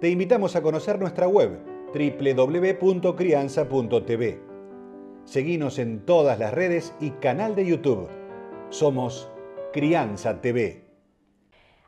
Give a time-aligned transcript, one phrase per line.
[0.00, 1.58] te invitamos a conocer nuestra web
[1.92, 4.40] www.crianza.tv.
[5.24, 8.08] Seguimos en todas las redes y canal de YouTube.
[8.70, 9.28] Somos
[9.72, 10.84] Crianza TV.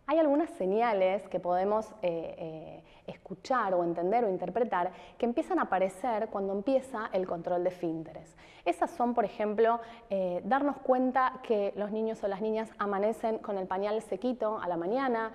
[0.07, 5.63] Hay algunas señales que podemos eh, eh, escuchar o entender o interpretar que empiezan a
[5.63, 8.37] aparecer cuando empieza el control de finteres.
[8.65, 13.57] Esas son, por ejemplo, eh, darnos cuenta que los niños o las niñas amanecen con
[13.57, 15.33] el pañal sequito a la mañana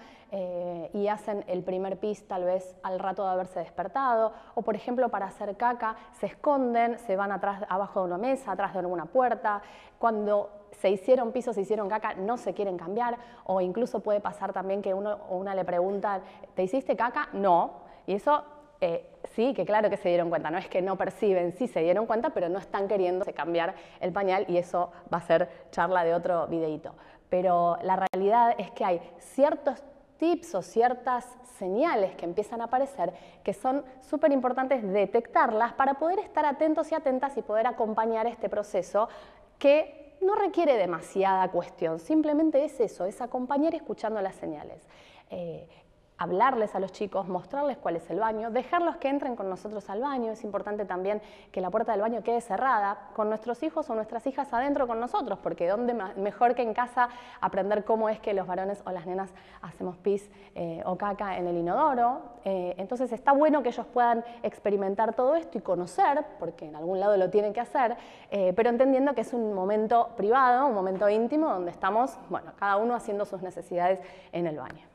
[0.91, 5.07] y hacen el primer pis tal vez al rato de haberse despertado, o por ejemplo
[5.07, 9.05] para hacer caca se esconden, se van atrás, abajo de una mesa, atrás de alguna
[9.05, 9.62] puerta.
[9.98, 14.51] Cuando se hicieron pisos, se hicieron caca, no se quieren cambiar, o incluso puede pasar
[14.51, 16.20] también que uno o una le pregunta,
[16.53, 17.29] ¿te hiciste caca?
[17.31, 17.65] No.
[18.07, 18.43] Y eso
[18.81, 21.81] eh, sí, que claro que se dieron cuenta, no es que no perciben, sí se
[21.81, 26.03] dieron cuenta, pero no están queriendo cambiar el pañal y eso va a ser charla
[26.03, 26.93] de otro videito.
[27.29, 29.81] Pero la realidad es que hay ciertos
[30.17, 31.25] tips o ciertas
[31.57, 36.95] señales que empiezan a aparecer que son súper importantes detectarlas para poder estar atentos y
[36.95, 39.09] atentas y poder acompañar este proceso
[39.57, 44.81] que no requiere demasiada cuestión, simplemente es eso, es acompañar escuchando las señales.
[45.29, 45.67] Eh,
[46.18, 50.02] hablarles a los chicos, mostrarles cuál es el baño, dejarlos que entren con nosotros al
[50.02, 50.32] baño.
[50.32, 51.21] Es importante también
[51.52, 54.99] que la puerta del baño quede cerrada, con nuestros hijos o nuestras hijas adentro con
[54.99, 57.10] nosotros, porque dónde mejor que en casa
[57.41, 61.48] aprender cómo es que los varones o las nenas hacemos pis eh, o caca en
[61.48, 62.21] el inodoro.
[62.46, 67.00] Eh, entonces está bueno que ellos puedan experimentar todo esto y conocer, porque en algún
[67.00, 67.97] lado lo tienen que hacer,
[68.31, 72.78] eh, pero entendiendo que es un momento privado, un momento íntimo, donde estamos, bueno, cada
[72.78, 74.00] uno haciendo sus necesidades
[74.31, 74.94] en el baño.